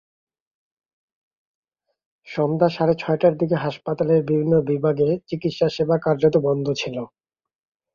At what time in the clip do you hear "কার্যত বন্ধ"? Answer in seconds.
6.05-6.65